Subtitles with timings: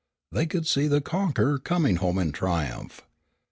[0.31, 3.01] They could see the conqueror coming home in triumph.